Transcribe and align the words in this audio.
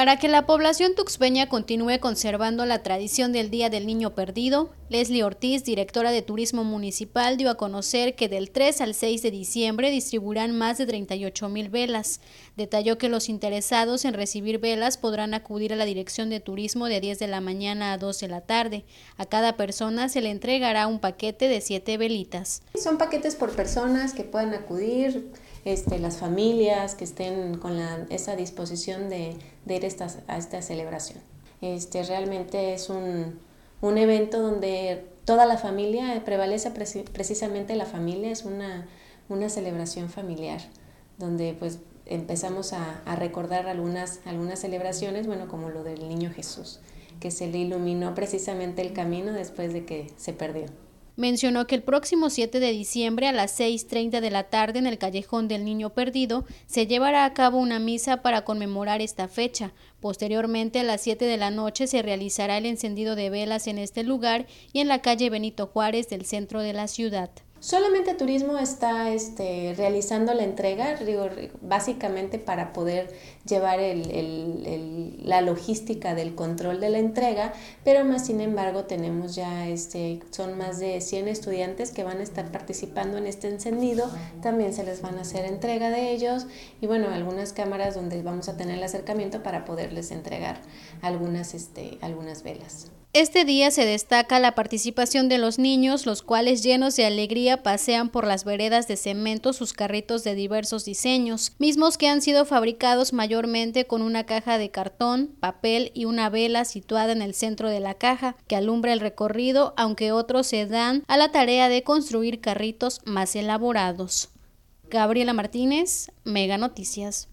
Para 0.00 0.16
que 0.16 0.28
la 0.28 0.46
población 0.46 0.94
tuxpeña 0.94 1.50
continúe 1.50 2.00
conservando 2.00 2.64
la 2.64 2.82
tradición 2.82 3.32
del 3.32 3.50
Día 3.50 3.68
del 3.68 3.86
Niño 3.86 4.14
Perdido, 4.14 4.70
Leslie 4.88 5.24
Ortiz, 5.24 5.62
directora 5.62 6.10
de 6.10 6.22
Turismo 6.22 6.64
Municipal, 6.64 7.36
dio 7.36 7.50
a 7.50 7.58
conocer 7.58 8.16
que 8.16 8.30
del 8.30 8.50
3 8.50 8.80
al 8.80 8.94
6 8.94 9.20
de 9.20 9.30
diciembre 9.30 9.90
distribuirán 9.90 10.56
más 10.56 10.78
de 10.78 10.86
38 10.86 11.50
mil 11.50 11.68
velas. 11.68 12.22
Detalló 12.56 12.96
que 12.96 13.10
los 13.10 13.28
interesados 13.28 14.06
en 14.06 14.14
recibir 14.14 14.58
velas 14.58 14.96
podrán 14.96 15.34
acudir 15.34 15.74
a 15.74 15.76
la 15.76 15.84
Dirección 15.84 16.30
de 16.30 16.40
Turismo 16.40 16.86
de 16.86 17.02
10 17.02 17.18
de 17.18 17.26
la 17.26 17.42
mañana 17.42 17.92
a 17.92 17.98
2 17.98 18.20
de 18.20 18.28
la 18.28 18.40
tarde. 18.40 18.86
A 19.18 19.26
cada 19.26 19.58
persona 19.58 20.08
se 20.08 20.22
le 20.22 20.30
entregará 20.30 20.86
un 20.86 21.00
paquete 21.00 21.46
de 21.46 21.60
7 21.60 21.98
velitas. 21.98 22.62
Son 22.82 22.96
paquetes 22.96 23.36
por 23.36 23.50
personas 23.50 24.14
que 24.14 24.24
puedan 24.24 24.54
acudir 24.54 25.30
este, 25.64 25.98
las 25.98 26.16
familias 26.16 26.94
que 26.94 27.04
estén 27.04 27.58
con 27.58 27.78
esa 28.10 28.36
disposición 28.36 29.08
de, 29.08 29.36
ir 29.66 29.88
a 30.26 30.38
esta 30.38 30.62
celebración. 30.62 31.20
Este, 31.60 32.02
realmente 32.02 32.72
es 32.74 32.88
un, 32.88 33.38
evento 33.82 34.40
donde 34.40 35.04
toda 35.24 35.46
la 35.46 35.58
familia, 35.58 36.22
prevalece 36.24 36.70
precisamente 36.70 37.76
la 37.76 37.86
familia, 37.86 38.30
es 38.30 38.44
una, 38.44 38.88
celebración 39.48 40.08
familiar, 40.08 40.60
donde 41.18 41.54
pues 41.58 41.78
empezamos 42.06 42.72
a, 42.72 43.00
a, 43.04 43.14
recordar 43.14 43.68
algunas, 43.68 44.20
algunas 44.24 44.58
celebraciones, 44.58 45.26
bueno, 45.26 45.46
como 45.46 45.70
lo 45.70 45.84
del 45.84 46.08
Niño 46.08 46.32
Jesús, 46.32 46.80
que 47.20 47.30
se 47.30 47.46
le 47.46 47.58
iluminó 47.58 48.14
precisamente 48.14 48.82
el 48.82 48.92
camino 48.92 49.32
después 49.32 49.72
de 49.72 49.84
que 49.84 50.10
se 50.16 50.32
perdió. 50.32 50.66
Mencionó 51.20 51.66
que 51.66 51.74
el 51.74 51.82
próximo 51.82 52.30
7 52.30 52.60
de 52.60 52.72
diciembre 52.72 53.28
a 53.28 53.32
las 53.32 53.60
6.30 53.60 54.22
de 54.22 54.30
la 54.30 54.44
tarde 54.44 54.78
en 54.78 54.86
el 54.86 54.96
Callejón 54.96 55.48
del 55.48 55.66
Niño 55.66 55.90
Perdido 55.90 56.46
se 56.66 56.86
llevará 56.86 57.26
a 57.26 57.34
cabo 57.34 57.58
una 57.58 57.78
misa 57.78 58.22
para 58.22 58.46
conmemorar 58.46 59.02
esta 59.02 59.28
fecha. 59.28 59.74
Posteriormente 60.00 60.80
a 60.80 60.82
las 60.82 61.02
7 61.02 61.26
de 61.26 61.36
la 61.36 61.50
noche 61.50 61.88
se 61.88 62.00
realizará 62.00 62.56
el 62.56 62.64
encendido 62.64 63.16
de 63.16 63.28
velas 63.28 63.66
en 63.66 63.76
este 63.76 64.02
lugar 64.02 64.46
y 64.72 64.80
en 64.80 64.88
la 64.88 65.02
calle 65.02 65.28
Benito 65.28 65.66
Juárez 65.66 66.08
del 66.08 66.24
centro 66.24 66.62
de 66.62 66.72
la 66.72 66.88
ciudad. 66.88 67.30
Solamente 67.60 68.14
Turismo 68.14 68.56
está 68.56 69.10
este, 69.10 69.74
realizando 69.76 70.32
la 70.32 70.44
entrega, 70.44 70.94
digo, 70.96 71.28
básicamente 71.60 72.38
para 72.38 72.72
poder 72.72 73.14
llevar 73.46 73.78
la 73.78 75.42
logística 75.42 76.14
del 76.14 76.34
control 76.34 76.80
de 76.80 76.88
la 76.88 76.98
entrega, 76.98 77.52
pero 77.84 78.02
más 78.06 78.24
sin 78.24 78.40
embargo 78.40 78.84
tenemos 78.84 79.34
ya, 79.34 79.68
este, 79.68 80.20
son 80.30 80.56
más 80.56 80.78
de 80.78 81.02
100 81.02 81.28
estudiantes 81.28 81.90
que 81.90 82.02
van 82.02 82.20
a 82.20 82.22
estar 82.22 82.50
participando 82.50 83.18
en 83.18 83.26
este 83.26 83.48
encendido, 83.48 84.10
también 84.40 84.72
se 84.72 84.82
les 84.82 85.02
van 85.02 85.18
a 85.18 85.20
hacer 85.20 85.44
entrega 85.44 85.90
de 85.90 86.12
ellos 86.12 86.46
y 86.80 86.86
bueno, 86.86 87.10
algunas 87.10 87.52
cámaras 87.52 87.94
donde 87.94 88.22
vamos 88.22 88.48
a 88.48 88.56
tener 88.56 88.78
el 88.78 88.84
acercamiento 88.84 89.42
para 89.42 89.66
poderles 89.66 90.12
entregar 90.12 90.62
algunas, 91.02 91.52
este, 91.52 91.98
algunas 92.00 92.42
velas. 92.42 92.90
Este 93.12 93.44
día 93.44 93.72
se 93.72 93.84
destaca 93.84 94.38
la 94.38 94.54
participación 94.54 95.28
de 95.28 95.38
los 95.38 95.58
niños, 95.58 96.06
los 96.06 96.22
cuales 96.22 96.62
llenos 96.62 96.94
de 96.94 97.06
alegría 97.06 97.60
pasean 97.60 98.08
por 98.08 98.24
las 98.24 98.44
veredas 98.44 98.86
de 98.86 98.96
cemento 98.96 99.52
sus 99.52 99.72
carritos 99.72 100.22
de 100.22 100.36
diversos 100.36 100.84
diseños, 100.84 101.50
mismos 101.58 101.98
que 101.98 102.06
han 102.06 102.22
sido 102.22 102.44
fabricados 102.44 103.12
mayormente 103.12 103.84
con 103.84 104.02
una 104.02 104.26
caja 104.26 104.58
de 104.58 104.70
cartón, 104.70 105.34
papel 105.40 105.90
y 105.92 106.04
una 106.04 106.30
vela 106.30 106.64
situada 106.64 107.10
en 107.10 107.20
el 107.20 107.34
centro 107.34 107.68
de 107.68 107.80
la 107.80 107.94
caja, 107.94 108.36
que 108.46 108.54
alumbra 108.54 108.92
el 108.92 109.00
recorrido, 109.00 109.74
aunque 109.76 110.12
otros 110.12 110.46
se 110.46 110.66
dan 110.66 111.02
a 111.08 111.16
la 111.16 111.32
tarea 111.32 111.68
de 111.68 111.82
construir 111.82 112.40
carritos 112.40 113.00
más 113.04 113.34
elaborados. 113.34 114.28
Gabriela 114.88 115.32
Martínez, 115.32 116.12
Mega 116.22 116.58
Noticias. 116.58 117.29